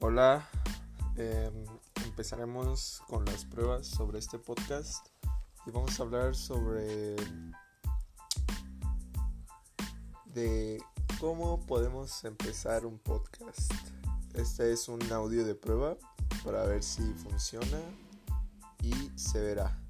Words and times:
Hola, 0.00 0.48
em, 1.16 1.64
empezaremos 2.04 3.02
con 3.08 3.24
las 3.24 3.44
pruebas 3.44 3.84
sobre 3.84 4.20
este 4.20 4.38
podcast 4.38 5.08
y 5.66 5.72
vamos 5.72 5.98
a 5.98 6.04
hablar 6.04 6.36
sobre 6.36 7.16
de 10.26 10.80
cómo 11.18 11.66
podemos 11.66 12.22
empezar 12.22 12.86
un 12.86 13.00
podcast. 13.00 13.72
Este 14.34 14.72
es 14.72 14.88
un 14.88 15.02
audio 15.10 15.44
de 15.44 15.56
prueba 15.56 15.96
para 16.44 16.62
ver 16.62 16.84
si 16.84 17.02
funciona 17.14 17.80
y 18.80 18.92
se 19.18 19.40
verá. 19.40 19.87